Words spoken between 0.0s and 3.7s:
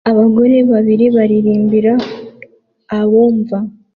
Abagore babiri baririmbira abumva